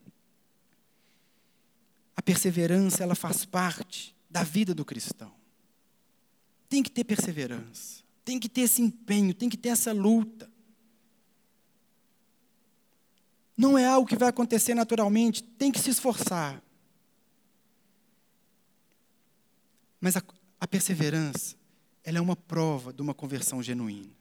[2.22, 5.34] A perseverança, ela faz parte da vida do cristão.
[6.70, 10.48] Tem que ter perseverança, tem que ter esse empenho, tem que ter essa luta.
[13.58, 16.62] Não é algo que vai acontecer naturalmente, tem que se esforçar.
[20.00, 20.22] Mas a,
[20.60, 21.56] a perseverança,
[22.04, 24.21] ela é uma prova de uma conversão genuína.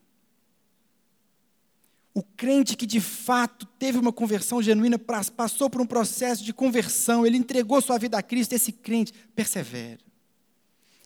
[2.12, 7.24] O crente que de fato teve uma conversão genuína, passou por um processo de conversão,
[7.24, 10.00] ele entregou sua vida a Cristo, esse crente persevera.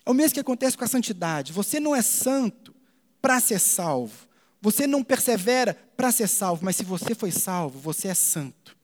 [0.04, 1.52] É o mesmo que acontece com a santidade.
[1.52, 2.74] Você não é santo
[3.20, 4.28] para ser salvo.
[4.60, 8.76] Você não persevera para ser salvo, mas se você foi salvo, você é santo.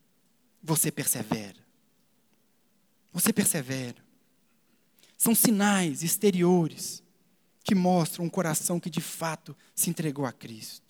[0.63, 1.59] Você persevera.
[3.13, 3.97] Você persevera.
[5.17, 7.03] São sinais exteriores
[7.63, 10.90] que mostram um coração que de fato se entregou a Cristo.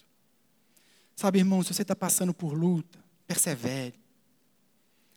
[1.21, 3.93] Sabe, irmão, se você está passando por luta, persevere.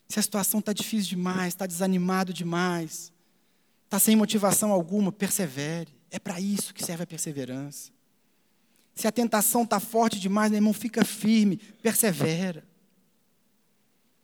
[0.09, 3.13] Se a situação está difícil demais, está desanimado demais,
[3.85, 5.87] está sem motivação alguma, persevere.
[6.11, 7.89] É para isso que serve a perseverança.
[8.93, 12.67] Se a tentação está forte demais, meu irmão, fica firme, persevera.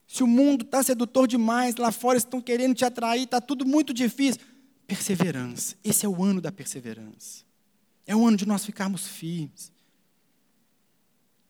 [0.05, 3.93] Se o mundo está sedutor demais, lá fora estão querendo te atrair, está tudo muito
[3.93, 4.41] difícil.
[4.85, 5.77] Perseverança.
[5.81, 7.45] Esse é o ano da perseverança.
[8.05, 9.78] É o ano de nós ficarmos firmes.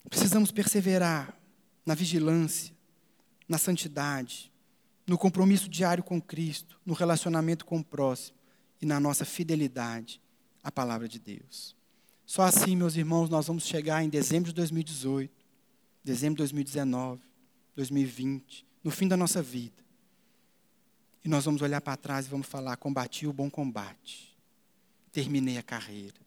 [0.09, 1.37] Precisamos perseverar
[1.85, 2.75] na vigilância,
[3.47, 4.51] na santidade,
[5.05, 8.37] no compromisso diário com Cristo, no relacionamento com o próximo
[8.81, 10.21] e na nossa fidelidade
[10.63, 11.75] à palavra de Deus.
[12.25, 15.33] Só assim, meus irmãos, nós vamos chegar em dezembro de 2018,
[16.03, 17.21] dezembro de 2019,
[17.75, 19.83] 2020, no fim da nossa vida.
[21.25, 24.37] E nós vamos olhar para trás e vamos falar: combati o bom combate,
[25.11, 26.21] terminei a carreira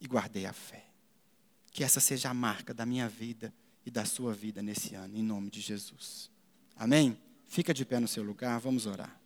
[0.00, 0.87] e guardei a fé.
[1.78, 3.54] Que essa seja a marca da minha vida
[3.86, 6.28] e da sua vida nesse ano, em nome de Jesus.
[6.74, 7.16] Amém?
[7.46, 9.17] Fica de pé no seu lugar, vamos orar.